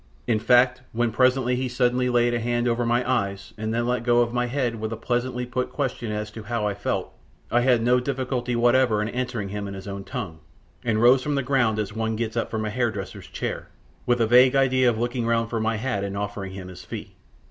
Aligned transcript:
In 0.25 0.39
fact, 0.39 0.81
when 0.93 1.11
presently 1.11 1.55
he 1.55 1.69
suddenly 1.69 2.09
laid 2.09 2.33
a 2.33 2.39
hand 2.39 2.67
over 2.67 2.87
my 2.87 3.07
eyes 3.07 3.53
and 3.55 3.71
then 3.71 3.85
let 3.85 4.01
go 4.01 4.21
of 4.21 4.33
my 4.33 4.47
head 4.47 4.79
with 4.79 4.91
a 4.91 4.97
pleasantly 4.97 5.45
put 5.45 5.71
question 5.71 6.11
as 6.11 6.31
to 6.31 6.41
how 6.41 6.65
I 6.65 6.73
felt, 6.73 7.13
I 7.51 7.61
had 7.61 7.83
no 7.83 7.99
difficulty 7.99 8.55
whatever 8.55 9.03
in 9.03 9.09
answering 9.09 9.49
him 9.49 9.67
in 9.67 9.75
his 9.75 9.87
own 9.87 10.03
tongue, 10.03 10.39
and 10.83 11.03
rose 11.03 11.21
from 11.21 11.35
the 11.35 11.43
ground 11.43 11.77
as 11.77 11.93
one 11.93 12.15
gets 12.15 12.35
from 12.35 12.65
a 12.65 12.71
hair 12.71 12.89
dresser's 12.89 13.27
chair, 13.27 13.67
with 14.07 14.19
a 14.19 14.25
vague 14.25 14.55
idea 14.55 14.89
of 14.89 14.97
looking 14.97 15.27
round 15.27 15.51
for 15.51 15.59
my 15.59 15.75
hat 15.75 16.03
and 16.03 16.17
offering 16.17 16.53
him 16.53 16.69
his 16.69 16.83
fee. 16.83 17.13